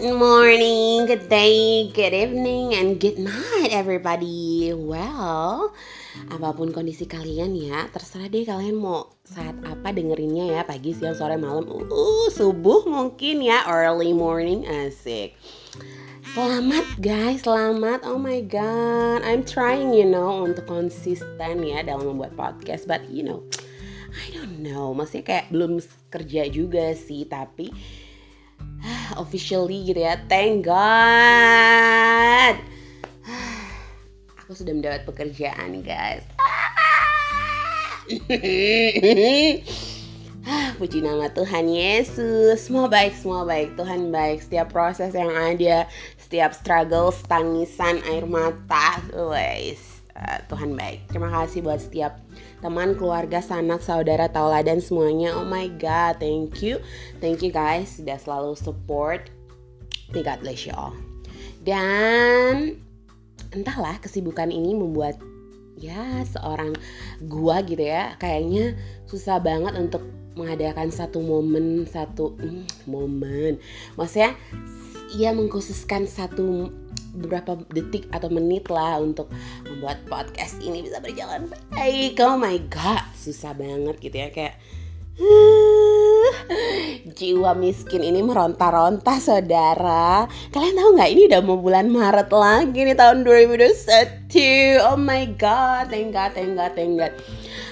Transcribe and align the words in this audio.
Good 0.00 0.16
morning, 0.16 1.04
good 1.04 1.28
day, 1.28 1.92
good 1.92 2.16
evening, 2.16 2.72
and 2.72 2.96
good 2.96 3.20
night 3.20 3.68
everybody. 3.68 4.72
Well, 4.72 5.76
apa 6.32 6.56
pun 6.56 6.72
kondisi 6.72 7.04
kalian 7.04 7.52
ya, 7.52 7.84
terserah 7.92 8.32
deh 8.32 8.48
kalian 8.48 8.80
mau 8.80 9.12
saat 9.28 9.60
apa 9.60 9.92
dengerinnya 9.92 10.56
ya, 10.56 10.60
pagi, 10.64 10.96
siang, 10.96 11.12
sore, 11.12 11.36
malam, 11.36 11.68
uh, 11.68 12.28
subuh 12.32 12.88
mungkin 12.88 13.44
ya, 13.44 13.68
early 13.68 14.16
morning, 14.16 14.64
asik. 14.64 15.36
Selamat 16.32 16.88
guys, 16.96 17.44
selamat. 17.44 18.00
Oh 18.08 18.16
my 18.16 18.40
god, 18.40 19.20
I'm 19.20 19.44
trying 19.44 19.92
you 19.92 20.08
know 20.08 20.48
untuk 20.48 20.64
konsisten 20.64 21.60
ya 21.60 21.84
dalam 21.84 22.16
membuat 22.16 22.32
podcast, 22.40 22.88
but 22.88 23.04
you 23.12 23.20
know, 23.20 23.44
I 24.16 24.32
don't 24.32 24.64
know. 24.64 24.96
Maksudnya 24.96 25.28
kayak 25.28 25.46
belum 25.52 25.76
kerja 26.08 26.48
juga 26.48 26.96
sih, 26.96 27.28
tapi 27.28 27.68
officially 29.18 29.86
gitu 29.88 30.02
ya. 30.04 30.20
Thank 30.28 30.68
god. 30.68 32.56
Aku 34.44 34.52
sudah 34.52 34.74
mendapat 34.74 35.06
pekerjaan 35.06 35.82
guys. 35.86 36.26
Puji 40.82 40.98
nama 41.04 41.30
Tuhan 41.30 41.70
Yesus. 41.70 42.66
Semua 42.66 42.90
baik, 42.90 43.14
semua 43.14 43.46
baik. 43.46 43.78
Tuhan 43.78 44.10
baik. 44.10 44.42
Setiap 44.42 44.74
proses 44.74 45.14
yang 45.14 45.30
ada 45.30 45.86
Setiap 46.18 46.54
struggle, 46.54 47.10
tangisan, 47.26 48.02
air 48.06 48.22
mata 48.22 49.02
Guys 49.10 49.99
uh, 50.16 50.38
Tuhan 50.46 50.74
baik 50.74 51.10
Terima 51.10 51.28
kasih 51.30 51.62
buat 51.62 51.80
setiap 51.82 52.18
teman, 52.60 52.94
keluarga, 52.94 53.40
sanak, 53.40 53.80
saudara, 53.80 54.28
tauladan 54.28 54.78
semuanya. 54.84 55.32
Oh 55.32 55.48
my 55.48 55.66
god, 55.80 56.20
thank 56.20 56.60
you. 56.60 56.78
Thank 57.18 57.40
you 57.40 57.50
guys 57.50 57.96
sudah 57.96 58.20
selalu 58.20 58.52
support. 58.56 59.32
May 60.12 60.20
God 60.20 60.44
bless 60.44 60.68
you 60.68 60.76
all. 60.76 60.92
Dan 61.64 62.80
entahlah 63.50 63.98
kesibukan 63.98 64.52
ini 64.52 64.76
membuat 64.76 65.18
ya 65.80 66.22
seorang 66.28 66.76
gua 67.26 67.64
gitu 67.64 67.80
ya 67.80 68.14
kayaknya 68.20 68.76
susah 69.08 69.40
banget 69.40 69.74
untuk 69.80 70.04
mengadakan 70.38 70.92
satu 70.92 71.18
momen 71.24 71.88
satu 71.88 72.36
mm, 72.38 72.86
momen 72.86 73.58
maksudnya 73.98 74.36
ia 75.16 75.34
mengkhususkan 75.34 76.06
satu 76.06 76.70
beberapa 77.16 77.58
detik 77.72 78.06
atau 78.14 78.28
menit 78.28 78.68
lah 78.68 79.00
untuk 79.00 79.32
membuat 79.66 80.00
podcast 80.06 80.60
ini 80.62 80.84
bisa 80.84 81.00
berjalan 81.02 81.48
baik. 81.72 82.20
Oh 82.22 82.36
my 82.36 82.58
god, 82.70 83.04
susah 83.16 83.56
banget 83.56 83.96
gitu 84.00 84.16
ya 84.16 84.28
kayak 84.30 84.56
jiwa 87.20 87.52
miskin 87.52 88.00
ini 88.00 88.24
meronta-ronta 88.24 89.20
saudara 89.20 90.24
Kalian 90.48 90.80
tahu 90.80 90.90
nggak 90.96 91.10
ini 91.12 91.22
udah 91.28 91.40
mau 91.44 91.60
bulan 91.60 91.92
Maret 91.92 92.32
lagi 92.32 92.88
nih 92.88 92.96
tahun 92.96 93.28
2021 93.28 94.80
Oh 94.88 94.96
my 94.96 95.28
god, 95.36 95.92
thank 95.92 96.16
god, 96.16 96.32
thank 96.32 96.56
god, 96.56 96.72
thank 96.72 96.96
god 96.96 97.12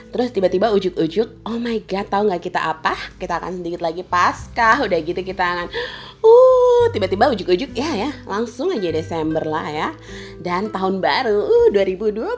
Terus 0.08 0.32
tiba-tiba 0.32 0.72
ujuk-ujuk, 0.72 1.44
oh 1.44 1.60
my 1.60 1.84
god, 1.84 2.08
tahu 2.08 2.32
nggak 2.32 2.48
kita 2.48 2.60
apa? 2.64 2.96
Kita 3.20 3.44
akan 3.44 3.60
sedikit 3.60 3.84
lagi 3.84 4.00
pasca, 4.00 4.80
udah 4.80 4.98
gitu 5.04 5.20
kita 5.20 5.44
akan 5.44 5.68
uh 6.24 6.57
tiba-tiba 6.94 7.30
ujuk-ujuk 7.32 7.74
ya 7.74 8.08
ya. 8.08 8.10
Langsung 8.24 8.70
aja 8.72 8.88
Desember 8.90 9.42
lah 9.44 9.66
ya. 9.68 9.88
Dan 10.42 10.70
tahun 10.70 11.02
baru 11.02 11.44
uh 11.44 11.66
2022 11.74 12.28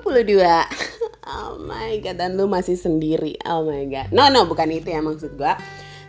oh 1.34 1.52
my 1.62 2.00
god 2.00 2.16
dan 2.16 2.34
lu 2.36 2.48
masih 2.48 2.74
sendiri. 2.76 3.36
Oh 3.44 3.64
my 3.64 3.84
god. 3.86 4.08
No 4.10 4.32
no 4.32 4.48
bukan 4.48 4.72
itu 4.72 4.90
ya 4.90 5.00
maksud 5.04 5.36
gua. 5.36 5.58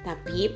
Tapi 0.01 0.51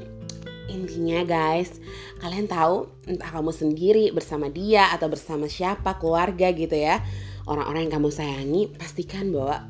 intinya 0.65 1.21
guys 1.21 1.77
kalian 2.23 2.49
tahu 2.49 2.89
entah 3.05 3.29
kamu 3.29 3.53
sendiri 3.53 4.09
bersama 4.09 4.49
dia 4.49 4.89
atau 4.89 5.05
bersama 5.11 5.45
siapa 5.45 5.99
keluarga 6.01 6.49
gitu 6.55 6.73
ya. 6.73 7.03
Orang-orang 7.45 7.89
yang 7.89 8.01
kamu 8.01 8.09
sayangi 8.09 8.61
pastikan 8.73 9.29
bahwa 9.29 9.69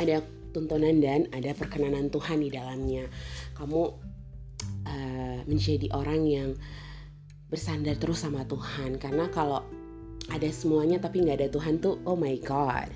ada 0.00 0.24
tuntunan 0.56 0.98
dan 0.98 1.28
ada 1.30 1.52
perkenanan 1.52 2.08
Tuhan 2.08 2.40
di 2.40 2.48
dalamnya. 2.48 3.06
Kamu 3.54 3.82
uh, 4.90 5.40
menjadi 5.46 5.86
orang 5.94 6.26
yang 6.26 6.50
bersandar 7.46 7.94
terus 7.98 8.26
sama 8.26 8.42
Tuhan. 8.44 8.98
Karena 8.98 9.30
kalau 9.30 9.62
ada 10.30 10.50
semuanya 10.50 10.98
tapi 10.98 11.22
nggak 11.22 11.38
ada 11.42 11.48
Tuhan 11.50 11.78
tuh 11.78 12.02
oh 12.06 12.18
my 12.18 12.34
god. 12.42 12.90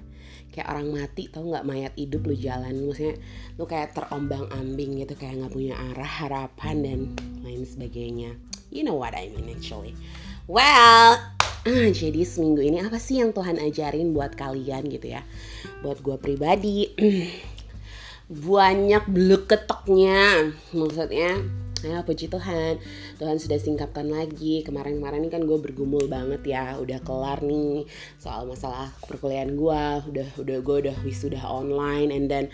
Kayak 0.55 0.71
orang 0.71 0.89
mati 0.95 1.27
tau 1.27 1.43
nggak 1.43 1.67
mayat 1.67 1.95
hidup 1.99 2.23
lu 2.27 2.35
jalan? 2.39 2.87
Maksudnya 2.87 3.19
lu 3.59 3.67
kayak 3.67 3.95
terombang 3.95 4.47
ambing 4.55 5.03
gitu 5.03 5.19
kayak 5.19 5.43
nggak 5.43 5.55
punya 5.55 5.75
arah 5.95 6.07
harapan 6.07 6.77
dan 6.83 6.99
lain 7.43 7.67
sebagainya. 7.67 8.39
You 8.71 8.87
know 8.87 8.95
what 8.95 9.15
I 9.15 9.31
mean 9.35 9.51
actually. 9.51 9.99
Well 10.47 11.19
jadi 11.99 12.23
seminggu 12.23 12.63
ini 12.63 12.85
apa 12.85 13.03
sih 13.03 13.19
yang 13.19 13.35
Tuhan 13.35 13.59
ajarin 13.59 14.15
buat 14.15 14.39
kalian 14.39 14.87
gitu 14.95 15.19
ya? 15.19 15.27
Buat 15.83 16.07
gue 16.07 16.17
pribadi 16.23 16.93
banyak 18.31 19.05
beluk 19.13 19.53
ketoknya 19.53 20.49
maksudnya 20.73 21.45
Ya 21.85 22.01
puji 22.01 22.33
Tuhan. 22.33 22.81
Tuhan 23.21 23.37
sudah 23.37 23.61
singkapkan 23.61 24.09
lagi 24.09 24.65
Kemarin-kemarin 24.65 25.21
ini 25.21 25.29
kan 25.29 25.45
gue 25.45 25.61
bergumul 25.61 26.09
banget 26.09 26.41
ya 26.57 26.81
Udah 26.81 26.97
kelar 27.05 27.45
nih 27.45 27.85
soal 28.17 28.49
masalah 28.49 28.89
perkuliahan 29.05 29.53
gue 29.53 29.85
Udah 30.09 30.29
udah 30.41 30.59
gue 30.65 30.77
udah 30.89 30.97
wisuda 31.05 31.45
online 31.45 32.09
And 32.09 32.33
then 32.33 32.49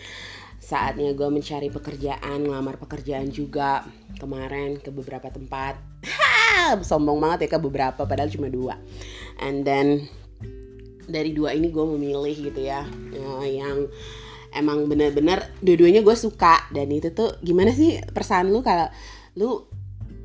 saatnya 0.59 1.15
gue 1.15 1.31
mencari 1.31 1.71
pekerjaan 1.71 2.43
Ngelamar 2.43 2.83
pekerjaan 2.83 3.31
juga 3.31 3.87
Kemarin 4.19 4.83
ke 4.83 4.91
beberapa 4.91 5.31
tempat. 5.31 5.79
Sombong 6.91 7.23
banget 7.23 7.47
ya 7.47 7.55
ke 7.55 7.59
beberapa 7.62 8.03
Padahal 8.03 8.35
cuma 8.35 8.51
dua. 8.51 8.75
And 9.39 9.62
then 9.62 10.11
dari 11.07 11.31
dua 11.31 11.55
ini 11.55 11.71
gue 11.71 11.87
memilih 11.87 12.51
gitu 12.51 12.67
ya 12.67 12.83
Yang 13.47 13.95
emang 14.51 14.91
bener-bener 14.91 15.47
dua-duanya 15.62 16.03
gue 16.03 16.17
suka. 16.19 16.67
Dan 16.75 16.91
itu 16.91 17.15
tuh 17.15 17.39
gimana 17.41 17.71
sih 17.71 18.03
perasaan 18.03 18.51
lu 18.51 18.61
kalau 18.67 18.91
lu 19.35 19.67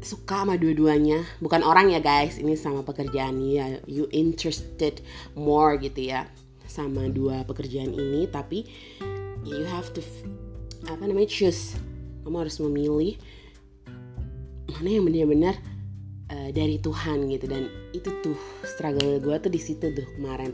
suka 0.06 0.46
sama 0.46 0.56
dua-duanya? 0.56 1.26
Bukan 1.42 1.66
orang 1.66 1.90
ya 1.94 2.00
guys. 2.02 2.38
Ini 2.38 2.54
sama 2.58 2.86
pekerjaan 2.86 3.42
ya. 3.42 3.82
You 3.90 4.06
interested 4.14 5.02
more 5.34 5.78
gitu 5.82 6.14
ya 6.14 6.30
sama 6.66 7.10
dua 7.10 7.46
pekerjaan 7.46 7.94
ini. 7.94 8.30
Tapi 8.30 8.66
you 9.46 9.66
have 9.66 9.90
to 9.94 10.02
apa 10.86 11.02
namanya 11.06 11.30
choose. 11.30 11.78
Kamu 12.26 12.42
harus 12.42 12.58
memilih 12.62 13.18
mana 14.76 14.90
yang 14.90 15.06
benar-benar 15.06 15.56
uh, 16.32 16.50
dari 16.54 16.78
Tuhan 16.80 17.30
gitu. 17.30 17.46
Dan 17.50 17.70
itu 17.92 18.10
tuh 18.22 18.38
struggle 18.66 19.20
gue 19.20 19.36
tuh 19.42 19.52
di 19.52 19.62
situ 19.62 19.92
tuh 19.92 20.08
kemarin. 20.18 20.54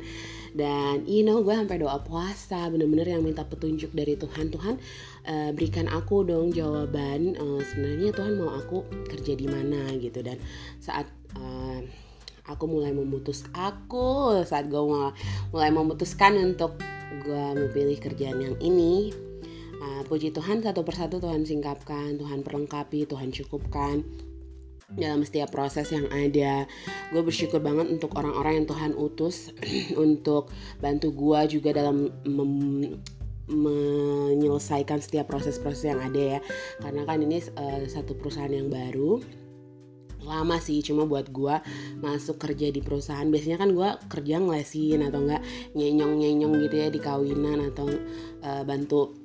Dan 0.51 1.07
you 1.07 1.23
know 1.23 1.39
gue 1.39 1.55
sampai 1.55 1.79
doa 1.79 2.03
puasa 2.03 2.67
bener-bener 2.67 3.15
yang 3.15 3.23
minta 3.23 3.47
petunjuk 3.47 3.91
dari 3.95 4.19
Tuhan. 4.19 4.51
Tuhan 4.51 4.75
uh, 5.27 5.49
berikan 5.55 5.87
aku 5.87 6.27
dong 6.27 6.51
jawaban 6.51 7.39
uh, 7.39 7.61
sebenarnya 7.63 8.11
Tuhan 8.11 8.33
mau 8.39 8.51
aku 8.51 8.83
kerja 9.07 9.33
di 9.35 9.47
mana 9.47 9.91
gitu. 9.99 10.19
Dan 10.19 10.37
saat 10.83 11.07
uh, 11.39 11.79
aku 12.49 12.65
mulai 12.67 12.91
memutus 12.91 13.47
aku 13.55 14.41
saat 14.43 14.67
gue 14.67 14.81
mulai, 14.81 15.15
mulai 15.55 15.71
memutuskan 15.71 16.35
untuk 16.41 16.75
gue 17.21 17.45
memilih 17.55 17.99
kerjaan 17.99 18.39
yang 18.39 18.55
ini 18.59 19.11
uh, 19.79 20.01
puji 20.07 20.33
Tuhan 20.35 20.63
satu 20.63 20.81
persatu 20.83 21.19
Tuhan 21.19 21.43
singkapkan 21.47 22.17
Tuhan 22.17 22.41
perlengkapi 22.41 23.07
Tuhan 23.07 23.29
cukupkan 23.31 24.03
dalam 24.97 25.23
setiap 25.23 25.51
proses 25.51 25.91
yang 25.91 26.07
ada. 26.11 26.67
Gue 27.11 27.23
bersyukur 27.23 27.63
banget 27.63 27.87
untuk 27.91 28.15
orang-orang 28.17 28.63
yang 28.63 28.67
Tuhan 28.67 28.91
utus 28.95 29.51
untuk 30.05 30.51
bantu 30.83 31.11
gue 31.11 31.59
juga 31.59 31.75
dalam 31.75 32.11
menyelesaikan 33.51 34.99
setiap 35.03 35.27
proses-proses 35.31 35.91
yang 35.91 36.01
ada 36.01 36.39
ya. 36.39 36.39
Karena 36.79 37.03
kan 37.07 37.19
ini 37.23 37.39
uh, 37.59 37.83
satu 37.87 38.15
perusahaan 38.17 38.51
yang 38.51 38.71
baru 38.71 39.21
lama 40.21 40.61
sih 40.61 40.85
cuma 40.85 41.09
buat 41.09 41.33
gue 41.33 41.55
masuk 41.99 42.37
kerja 42.37 42.69
di 42.69 42.79
perusahaan. 42.79 43.25
Biasanya 43.25 43.57
kan 43.57 43.69
gue 43.73 43.89
kerja 44.05 44.37
ngelesin 44.37 45.01
atau 45.01 45.25
enggak 45.25 45.41
nyenyong 45.73 46.13
nyenyong 46.21 46.53
gitu 46.69 46.75
ya 46.77 46.87
di 46.93 46.99
kawinan 47.01 47.73
atau 47.73 47.89
uh, 48.45 48.61
bantu 48.61 49.17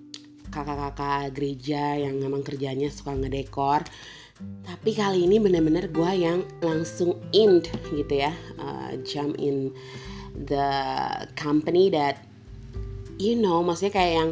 kakak-kakak 0.49 1.37
gereja 1.37 2.01
yang 2.01 2.17
memang 2.17 2.41
kerjanya 2.41 2.89
suka 2.89 3.13
ngedekor 3.13 3.85
tapi 4.67 4.93
kali 4.93 5.25
ini 5.25 5.41
bener-bener 5.41 5.89
gue 5.89 6.11
yang 6.13 6.45
langsung 6.61 7.17
in 7.33 7.65
gitu 7.95 8.15
ya 8.15 8.33
uh, 8.61 8.93
jump 9.07 9.33
in 9.41 9.73
the 10.37 10.69
company 11.39 11.89
that 11.89 12.21
you 13.17 13.33
know 13.33 13.65
maksudnya 13.65 13.97
kayak 13.97 14.13
yang 14.13 14.31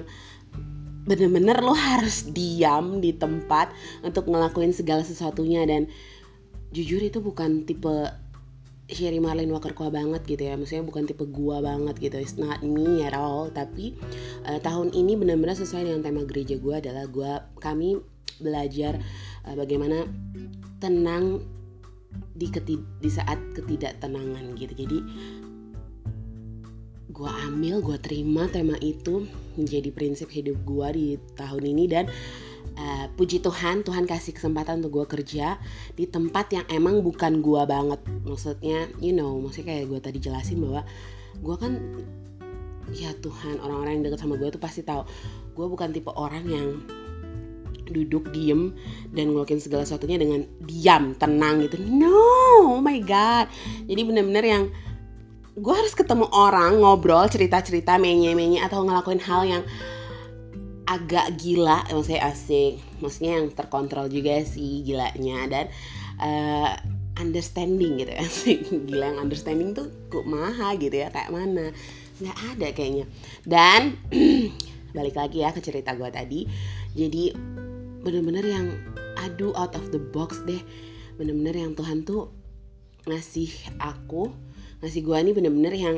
bener-bener 1.04 1.60
lo 1.60 1.76
harus 1.76 2.24
diam 2.32 2.98
di 2.98 3.12
tempat 3.12 3.70
untuk 4.00 4.28
ngelakuin 4.28 4.72
segala 4.72 5.04
sesuatunya. 5.04 5.68
Dan 5.68 5.88
jujur 6.72 7.00
itu 7.00 7.20
bukan 7.20 7.68
tipe 7.68 8.08
Sherry 8.84 9.16
Marlin 9.16 9.48
Kwa 9.52 9.88
banget 9.92 10.24
gitu 10.28 10.42
ya. 10.44 10.56
Maksudnya 10.56 10.84
bukan 10.84 11.04
tipe 11.08 11.24
gua 11.28 11.60
banget 11.60 12.00
gitu. 12.00 12.16
It's 12.20 12.40
not 12.40 12.64
me 12.64 13.04
at 13.04 13.12
all. 13.12 13.52
Tapi 13.52 13.96
uh, 14.48 14.60
tahun 14.60 14.92
ini 14.96 15.16
benar-benar 15.16 15.56
sesuai 15.56 15.88
dengan 15.88 16.00
tema 16.04 16.24
gereja 16.24 16.56
gua 16.56 16.80
adalah 16.80 17.04
gua 17.08 17.32
Kami 17.60 18.00
belajar 18.44 19.00
uh, 19.49 19.56
bagaimana 19.56 20.05
tenang 20.79 21.41
di 22.35 22.46
ketid 22.50 22.82
di 23.00 23.11
saat 23.11 23.41
ketidaktenangan 23.56 24.55
gitu. 24.58 24.75
Jadi 24.75 24.99
gue 27.14 27.31
ambil 27.46 27.79
gue 27.79 27.99
terima 28.02 28.50
tema 28.50 28.75
itu 28.82 29.23
menjadi 29.55 29.94
prinsip 29.94 30.29
hidup 30.35 30.58
gue 30.67 30.88
di 30.93 31.06
tahun 31.38 31.62
ini 31.62 31.85
dan 31.87 32.05
uh, 32.75 33.06
puji 33.14 33.38
Tuhan 33.38 33.87
Tuhan 33.87 34.02
kasih 34.02 34.35
kesempatan 34.35 34.82
untuk 34.82 35.02
gue 35.02 35.06
kerja 35.06 35.62
di 35.94 36.11
tempat 36.11 36.50
yang 36.50 36.67
emang 36.67 37.06
bukan 37.06 37.38
gue 37.38 37.62
banget. 37.64 38.00
Maksudnya 38.26 38.90
you 38.99 39.14
know 39.14 39.38
maksudnya 39.38 39.79
kayak 39.79 39.85
gue 39.94 40.00
tadi 40.02 40.19
jelasin 40.19 40.58
bahwa 40.58 40.82
gue 41.38 41.56
kan 41.56 41.73
ya 42.93 43.14
Tuhan 43.23 43.62
orang-orang 43.62 44.02
yang 44.02 44.05
dekat 44.11 44.20
sama 44.26 44.35
gue 44.35 44.50
tuh 44.50 44.62
pasti 44.62 44.82
tahu. 44.82 45.06
Gue 45.55 45.67
bukan 45.70 45.94
tipe 45.94 46.11
orang 46.11 46.44
yang 46.50 46.82
duduk 47.88 48.32
diem 48.32 48.72
dan 49.12 49.32
ngelakuin 49.32 49.60
segala 49.60 49.84
sesuatunya 49.84 50.16
dengan 50.16 50.44
diam 50.64 51.12
tenang 51.16 51.64
gitu. 51.64 51.81
No 51.84 52.44
oh 52.64 52.81
my 52.81 52.98
god. 53.04 53.46
Jadi 53.84 54.00
bener-bener 54.02 54.44
yang 54.44 54.64
gue 55.54 55.75
harus 55.75 55.94
ketemu 55.94 56.26
orang 56.34 56.82
ngobrol 56.82 57.28
cerita-cerita 57.31 57.94
menye-menye 58.00 58.58
atau 58.64 58.82
ngelakuin 58.82 59.22
hal 59.22 59.42
yang 59.46 59.62
agak 60.88 61.36
gila. 61.38 61.84
Maksudnya 61.92 62.26
asik. 62.28 62.81
Maksudnya 62.98 63.32
yang 63.40 63.46
terkontrol 63.52 64.08
juga 64.08 64.42
sih 64.42 64.82
gilanya. 64.82 65.46
Dan 65.46 65.64
uh, 66.19 66.72
understanding 67.19 68.02
gitu 68.02 68.12
ya. 68.12 68.26
Gila 68.90 69.04
yang 69.14 69.19
understanding 69.22 69.72
tuh 69.72 69.90
kok 70.10 70.26
maha 70.26 70.75
gitu 70.76 70.94
ya 70.98 71.08
kayak 71.14 71.30
mana? 71.30 71.70
Nggak 72.19 72.38
ada 72.54 72.66
kayaknya. 72.75 73.06
Dan 73.46 73.98
balik 74.96 75.14
lagi 75.19 75.42
ya 75.42 75.54
ke 75.54 75.62
cerita 75.62 75.94
gue 75.94 76.10
tadi. 76.10 76.40
Jadi 76.94 77.34
bener-bener 78.04 78.44
yang 78.44 78.66
aduh 79.24 79.56
out 79.56 79.72
of 79.74 79.88
the 79.90 79.98
box 80.12 80.44
deh. 80.44 80.60
Bener-bener 81.16 81.56
yang 81.56 81.72
Tuhan 81.72 82.04
tuh 82.04 82.30
ngasih 83.08 83.52
aku 83.80 84.32
ngasih 84.80 85.00
gue 85.00 85.16
ini 85.16 85.32
bener-bener 85.32 85.74
yang 85.76 85.96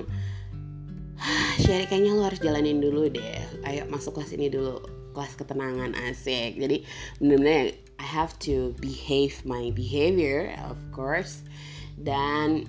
Sherry 1.58 1.88
kayaknya 1.90 2.14
lo 2.14 2.28
harus 2.28 2.38
jalanin 2.38 2.78
dulu 2.78 3.10
deh. 3.10 3.42
Ayo 3.66 3.88
masuk 3.90 4.20
kelas 4.20 4.30
ini 4.36 4.46
dulu 4.46 4.78
kelas 5.16 5.34
ketenangan 5.34 5.96
asik. 6.06 6.60
Jadi 6.60 6.86
bener-bener 7.18 7.74
I 7.96 8.06
have 8.06 8.36
to 8.46 8.76
behave 8.78 9.40
my 9.42 9.72
behavior 9.74 10.54
of 10.62 10.78
course. 10.94 11.42
Dan 11.96 12.68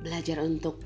belajar 0.00 0.40
untuk 0.40 0.80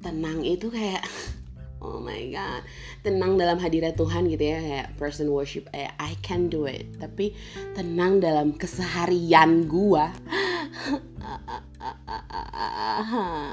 tenang 0.00 0.42
itu 0.42 0.72
kayak 0.72 1.04
oh 1.84 2.00
my 2.00 2.32
god. 2.32 2.64
Tenang 3.04 3.36
dalam 3.36 3.60
hadirat 3.60 4.00
Tuhan 4.00 4.32
gitu 4.32 4.40
ya 4.40 4.58
kayak 4.64 4.88
person 4.96 5.28
worship 5.28 5.68
eh, 5.76 5.92
I 6.00 6.16
can 6.24 6.48
do 6.48 6.64
it. 6.64 6.88
Tapi 6.96 7.36
tenang 7.76 8.24
dalam 8.24 8.56
keseharian 8.56 9.68
gua. 9.68 10.08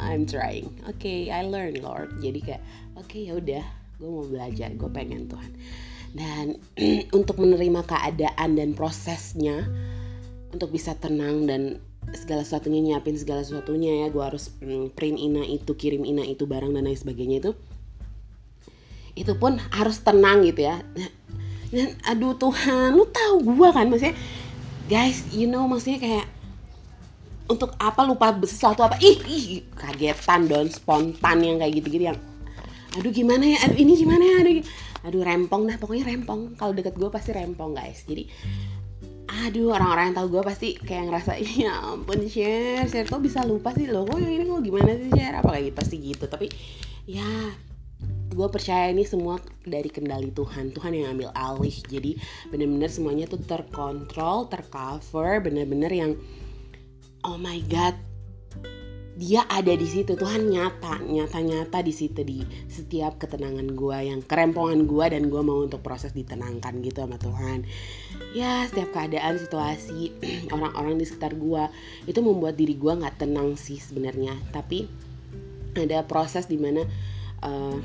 I'm 0.08 0.24
trying. 0.24 0.72
Oke 0.88 1.04
okay, 1.04 1.20
I 1.28 1.44
learn 1.44 1.84
Lord. 1.84 2.16
Jadi 2.24 2.40
kayak 2.40 2.64
oke 2.96 3.12
okay, 3.12 3.28
ya 3.28 3.36
udah 3.36 3.64
gue 4.02 4.10
mau 4.10 4.26
belajar 4.26 4.72
gue 4.74 4.90
pengen 4.90 5.28
Tuhan. 5.28 5.52
Dan 6.16 6.46
untuk 7.20 7.38
menerima 7.38 7.84
keadaan 7.84 8.56
dan 8.56 8.72
prosesnya 8.74 9.68
untuk 10.52 10.72
bisa 10.72 10.96
tenang 10.96 11.48
dan 11.48 11.80
segala 12.12 12.44
sesuatunya 12.44 12.82
nyiapin 12.84 13.16
segala 13.16 13.46
sesuatunya 13.46 14.04
ya 14.04 14.08
gue 14.12 14.24
harus 14.24 14.52
mm, 14.60 14.98
print 14.98 15.16
ina 15.22 15.46
itu 15.48 15.72
kirim 15.78 16.04
ina 16.04 16.26
itu 16.28 16.44
barang 16.44 16.74
dan 16.76 16.84
lain 16.84 16.98
sebagainya 16.98 17.38
itu 17.40 17.52
itu 19.16 19.34
pun 19.36 19.60
harus 19.72 20.00
tenang 20.02 20.44
gitu 20.48 20.68
ya. 20.68 20.80
Dan 21.72 21.96
aduh 22.04 22.36
Tuhan 22.36 22.96
lu 22.96 23.08
tahu 23.08 23.56
gue 23.56 23.70
kan 23.72 23.88
maksudnya 23.88 24.16
guys 24.92 25.24
you 25.32 25.48
know 25.48 25.64
maksudnya 25.64 26.04
kayak 26.04 26.26
untuk 27.52 27.76
apa 27.80 28.08
lupa 28.08 28.32
sesuatu 28.48 28.84
apa? 28.84 28.96
Ih, 29.04 29.20
ih 29.28 29.44
kagetan 29.76 30.48
don 30.48 30.72
spontan 30.72 31.44
yang 31.44 31.60
kayak 31.60 31.84
gitu-gitu 31.84 32.06
yang 32.12 32.20
aduh 32.96 33.12
gimana 33.12 33.44
ya? 33.44 33.58
Aduh 33.68 33.78
ini 33.80 33.94
gimana 34.00 34.24
ya? 34.24 34.36
Aduh 34.44 34.64
aduh 35.02 35.22
rempong 35.26 35.68
dah 35.68 35.76
pokoknya 35.80 36.12
rempong. 36.12 36.56
Kalau 36.56 36.72
deket 36.72 36.96
gue 36.96 37.10
pasti 37.12 37.36
rempong 37.36 37.76
guys. 37.76 38.04
Jadi 38.08 38.28
aduh 39.32 39.72
orang-orang 39.72 40.12
yang 40.12 40.16
tahu 40.20 40.28
gue 40.40 40.44
pasti 40.44 40.76
kayak 40.76 41.08
ngerasa 41.08 41.40
ya 41.40 41.72
ampun 41.96 42.28
share 42.28 42.84
share 42.92 43.08
kok 43.08 43.24
bisa 43.24 43.44
lupa 43.48 43.72
sih? 43.76 43.88
Lo 43.88 44.04
kok 44.04 44.20
yang 44.20 44.32
ini 44.32 44.44
kok 44.44 44.64
gimana 44.64 44.92
sih 44.96 45.10
share 45.12 45.36
apa 45.40 45.50
kayak 45.56 45.64
gitu 45.72 45.76
pasti 45.76 45.96
gitu. 46.00 46.26
Tapi 46.28 46.48
ya 47.08 47.28
gue 48.32 48.48
percaya 48.48 48.90
ini 48.90 49.04
semua 49.04 49.38
dari 49.68 49.92
kendali 49.92 50.32
Tuhan. 50.32 50.72
Tuhan 50.72 50.92
yang 50.96 51.20
ambil 51.20 51.30
alih. 51.36 51.76
Jadi 51.86 52.16
bener-bener 52.48 52.88
semuanya 52.88 53.26
tuh 53.28 53.44
terkontrol 53.44 54.48
tercover 54.48 55.44
bener-bener 55.44 55.92
yang 55.92 56.12
oh 57.28 57.38
my 57.38 57.60
god 57.68 57.94
dia 59.22 59.44
ada 59.52 59.76
di 59.76 59.86
situ. 59.86 60.16
Tuhan 60.16 60.50
nyata 60.50 61.04
nyata 61.04 61.44
nyata 61.44 61.84
di 61.84 61.94
situ 61.94 62.24
di 62.24 62.42
setiap 62.72 63.20
ketenangan 63.20 63.70
gue 63.76 63.98
yang 64.08 64.24
kerempongan 64.24 64.88
gue 64.88 65.06
dan 65.12 65.28
gue 65.28 65.42
mau 65.44 65.62
untuk 65.62 65.84
proses 65.84 66.16
ditenangkan 66.16 66.80
gitu 66.82 67.04
sama 67.04 67.20
Tuhan. 67.20 67.68
Ya 68.32 68.66
setiap 68.66 68.96
keadaan 68.96 69.38
situasi 69.38 70.16
orang-orang 70.56 70.98
di 70.98 71.06
sekitar 71.06 71.36
gue 71.36 71.64
itu 72.08 72.20
membuat 72.24 72.56
diri 72.56 72.74
gue 72.80 72.94
nggak 72.96 73.22
tenang 73.22 73.60
sih 73.60 73.78
sebenarnya. 73.78 74.40
Tapi 74.50 74.88
ada 75.76 76.04
proses 76.08 76.48
di 76.48 76.58
mana 76.58 76.82
uh, 77.44 77.78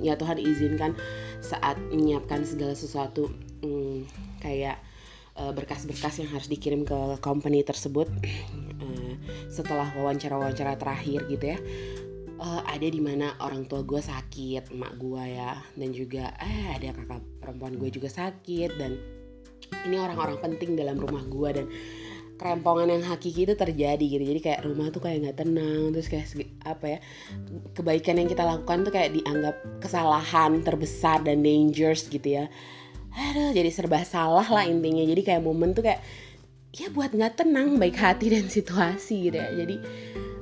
ya 0.00 0.18
Tuhan 0.18 0.40
izinkan 0.40 0.92
saat 1.40 1.78
menyiapkan 1.92 2.42
segala 2.44 2.72
sesuatu 2.72 3.30
hmm, 3.62 4.06
kayak 4.40 4.80
uh, 5.36 5.52
berkas-berkas 5.52 6.20
yang 6.24 6.30
harus 6.32 6.48
dikirim 6.48 6.82
ke 6.84 7.20
company 7.20 7.62
tersebut 7.62 8.08
uh, 8.80 9.14
setelah 9.56 9.88
wawancara-wawancara 9.96 10.76
terakhir 10.80 11.28
gitu 11.28 11.56
ya. 11.56 11.58
Uh, 12.36 12.60
ada 12.68 12.84
di 12.84 13.00
mana 13.00 13.32
orang 13.40 13.64
tua 13.64 13.80
gue 13.80 13.96
sakit 13.96 14.68
emak 14.68 15.00
gue 15.00 15.24
ya 15.24 15.56
dan 15.72 15.88
juga 15.96 16.36
eh 16.36 16.68
ada 16.68 16.92
kakak 16.92 17.24
perempuan 17.40 17.80
gue 17.80 17.88
juga 17.88 18.12
sakit 18.12 18.76
dan 18.76 19.00
ini 19.88 19.96
orang-orang 19.96 20.36
penting 20.44 20.76
dalam 20.76 21.00
rumah 21.00 21.24
gue 21.24 21.48
dan 21.56 21.66
kerempongan 22.36 22.92
yang 22.92 23.04
hakiki 23.04 23.48
itu 23.48 23.54
terjadi 23.56 24.04
gitu. 24.04 24.24
Jadi 24.24 24.40
kayak 24.40 24.60
rumah 24.64 24.92
tuh 24.92 25.00
kayak 25.00 25.24
nggak 25.24 25.36
tenang 25.42 25.92
terus 25.92 26.08
kayak 26.08 26.26
apa 26.64 26.86
ya 26.86 26.98
kebaikan 27.72 28.20
yang 28.20 28.28
kita 28.28 28.44
lakukan 28.44 28.84
tuh 28.84 28.92
kayak 28.92 29.10
dianggap 29.16 29.56
kesalahan 29.80 30.60
terbesar 30.60 31.24
dan 31.24 31.40
dangerous 31.40 32.06
gitu 32.06 32.44
ya. 32.44 32.44
Aduh 33.16 33.56
jadi 33.56 33.72
serba 33.72 34.04
salah 34.04 34.46
lah 34.46 34.64
intinya. 34.68 35.02
Jadi 35.02 35.22
kayak 35.24 35.42
momen 35.42 35.72
tuh 35.72 35.84
kayak 35.84 36.04
ya 36.76 36.92
buat 36.92 37.10
nggak 37.16 37.40
tenang 37.40 37.80
baik 37.80 37.96
hati 37.96 38.28
dan 38.32 38.46
situasi 38.52 39.32
gitu 39.32 39.36
ya. 39.40 39.50
Jadi 39.56 39.76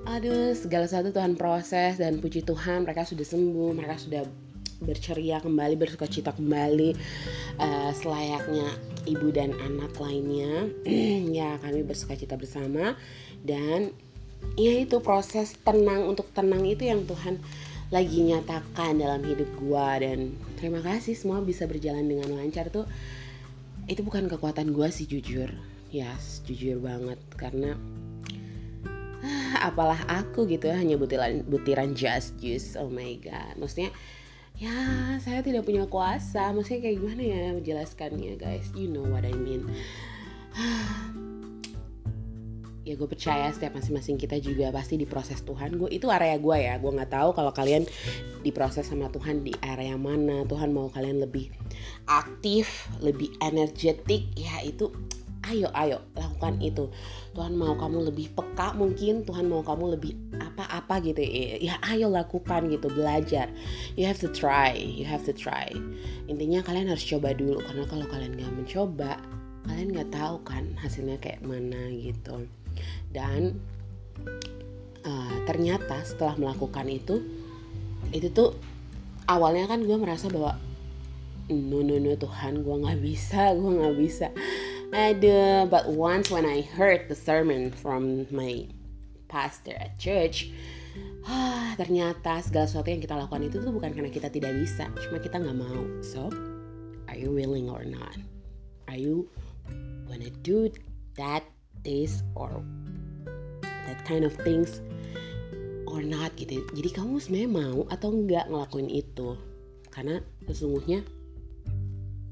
aduh 0.05 0.53
segala 0.53 0.85
sesuatu 0.85 1.17
Tuhan 1.17 1.33
proses 1.39 1.97
dan 1.97 2.21
puji 2.21 2.45
Tuhan 2.45 2.85
mereka 2.85 3.09
sudah 3.09 3.25
sembuh 3.25 3.73
mereka 3.73 3.97
sudah 3.97 4.23
berceria 4.85 5.41
kembali 5.41 5.75
bersuka 5.81 6.05
cita 6.05 6.37
kembali 6.37 6.93
uh, 7.57 7.91
selayaknya 7.97 8.69
ibu 9.05 9.29
dan 9.31 9.53
anak 9.61 9.97
lainnya. 10.01 10.69
Ya 11.35 11.59
kami 11.59 11.83
bersuka 11.83 12.17
cita 12.17 12.39
bersama. 12.39 12.97
Dan 13.45 13.93
ya 14.55 14.73
itu 14.81 15.01
proses 15.03 15.57
tenang 15.65 16.07
untuk 16.07 16.31
tenang 16.31 16.63
itu 16.63 16.87
yang 16.87 17.03
Tuhan 17.09 17.43
lagi 17.93 18.23
nyatakan 18.23 18.99
dalam 18.99 19.23
hidup 19.25 19.49
gua. 19.61 20.01
Dan 20.01 20.35
terima 20.59 20.81
kasih 20.81 21.15
semua 21.17 21.43
bisa 21.43 21.69
berjalan 21.69 22.07
dengan 22.07 22.33
lancar 22.35 22.71
tuh. 22.73 22.87
Itu 23.91 24.01
bukan 24.07 24.31
kekuatan 24.31 24.73
gua 24.73 24.89
sih 24.89 25.05
jujur. 25.05 25.53
Ya 25.95 26.11
yes, 26.11 26.43
jujur 26.47 26.81
banget. 26.81 27.21
Karena 27.37 27.77
ah, 29.23 29.57
apalah 29.69 30.01
aku 30.11 30.47
gitu 30.49 30.71
ya 30.71 30.77
hanya 30.79 30.99
butiran 30.99 31.45
butiran 31.47 31.93
just 31.93 32.35
juice 32.39 32.79
oh 32.79 32.89
my 32.89 33.19
god. 33.21 33.59
Maksudnya 33.59 33.93
ya 34.55 34.79
saya 35.19 35.43
tidak 35.43 35.67
punya 35.67 35.85
kuasa. 35.91 36.55
Maksudnya 36.55 36.91
kayak 36.91 36.97
gimana 37.03 37.23
ya 37.23 37.41
menjelaskannya 37.55 38.35
guys? 38.39 38.71
You 38.75 38.91
know 38.91 39.07
what 39.07 39.27
I 39.27 39.35
mean. 39.35 39.67
Ya 42.85 43.01
gue 43.01 43.09
percaya 43.09 43.49
setiap 43.49 43.81
masing-masing 43.81 44.21
kita 44.21 44.37
juga 44.45 44.69
pasti 44.69 45.01
diproses 45.01 45.41
Tuhan. 45.41 45.81
Gue 45.81 45.89
itu 45.89 46.13
area 46.13 46.37
gue 46.37 46.53
ya. 46.53 46.77
Gue 46.77 46.93
nggak 46.93 47.17
tahu 47.17 47.33
kalau 47.33 47.49
kalian 47.49 47.89
diproses 48.45 48.85
sama 48.85 49.09
Tuhan 49.09 49.41
di 49.41 49.57
area 49.65 49.97
mana. 49.97 50.45
Tuhan 50.45 50.69
mau 50.69 50.93
kalian 50.93 51.25
lebih 51.25 51.49
aktif 52.05 52.85
lebih 53.01 53.33
energetik. 53.41 54.29
Ya 54.37 54.61
itu 54.61 54.93
ayo 55.51 55.69
ayo 55.77 55.99
lakukan 56.17 56.61
itu. 56.61 56.89
Tuhan 57.35 57.59
mau 57.59 57.75
kamu 57.75 58.13
lebih 58.13 58.33
peka 58.33 58.73
mungkin 58.79 59.27
Tuhan 59.27 59.51
mau 59.51 59.61
kamu 59.61 59.99
lebih 59.99 60.13
apa-apa 60.39 61.03
gitu. 61.05 61.21
Ya 61.61 61.77
ayo 61.91 62.09
lakukan 62.09 62.71
gitu 62.71 62.89
belajar. 62.93 63.51
You 63.99 64.09
have 64.09 64.21
to 64.23 64.31
try 64.31 64.75
you 64.75 65.05
have 65.05 65.27
to 65.29 65.35
try. 65.35 65.69
Intinya 66.31 66.65
kalian 66.65 66.89
harus 66.89 67.05
coba 67.05 67.37
dulu 67.37 67.61
karena 67.61 67.85
kalau 67.91 68.07
kalian 68.09 68.33
nggak 68.39 68.53
mencoba 68.55 69.21
kalian 69.65 69.97
nggak 69.97 70.11
tahu 70.13 70.37
kan 70.45 70.65
hasilnya 70.81 71.17
kayak 71.21 71.41
mana 71.41 71.89
gitu. 71.93 72.45
Dan 73.13 73.61
uh, 75.05 75.37
ternyata 75.45 76.01
setelah 76.05 76.37
melakukan 76.37 76.89
itu 76.89 77.21
itu 78.13 78.29
tuh 78.31 78.53
awalnya 79.29 79.65
kan 79.69 79.81
gue 79.85 79.97
merasa 79.97 80.29
bahwa 80.29 80.57
no 81.49 81.85
no 81.85 81.97
no 82.01 82.13
Tuhan 82.17 82.65
gue 82.65 82.77
nggak 82.85 83.01
bisa 83.05 83.53
gue 83.53 83.71
nggak 83.81 83.97
bisa 84.01 84.29
Ada, 84.95 85.67
but 85.67 85.91
once 85.91 86.31
when 86.31 86.47
I 86.47 86.63
heard 86.63 87.11
the 87.11 87.19
sermon 87.19 87.75
from 87.75 88.31
my 88.31 88.71
pastor 89.27 89.75
at 89.75 89.99
church, 89.99 90.55
ah, 91.27 91.75
ternyata 91.75 92.39
segala 92.47 92.71
sesuatu 92.71 92.95
yang 92.95 93.03
kita 93.03 93.19
lakukan 93.19 93.43
itu 93.43 93.59
tuh 93.59 93.75
bukan 93.75 93.91
karena 93.91 94.07
kita 94.07 94.31
tidak 94.31 94.55
bisa, 94.55 94.87
cuma 95.03 95.19
kita 95.19 95.43
nggak 95.43 95.59
mau. 95.59 95.83
So, 95.99 96.31
are 97.11 97.19
you 97.19 97.35
willing 97.35 97.67
or 97.67 97.83
not? 97.83 98.15
Are 98.87 98.95
you 98.95 99.27
wanna 100.07 100.31
do 100.47 100.71
that 101.19 101.43
this 101.83 102.23
or 102.39 102.63
that 103.91 103.99
kind 104.07 104.23
of 104.23 104.31
things 104.47 104.79
or 105.91 106.07
not 106.07 106.39
gitu. 106.39 106.63
Jadi 106.71 106.95
kamu 106.95 107.19
sebenarnya 107.19 107.51
mau 107.51 107.79
atau 107.91 108.15
enggak 108.15 108.47
ngelakuin 108.47 108.95
itu? 108.95 109.35
Karena 109.91 110.23
sesungguhnya 110.47 111.03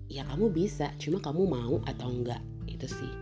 ya 0.06 0.22
kamu 0.30 0.54
bisa, 0.54 0.94
cuma 1.02 1.18
kamu 1.18 1.42
mau 1.50 1.82
atau 1.90 2.06
enggak 2.06 2.51
itu 2.82 2.98
sih. 2.98 3.12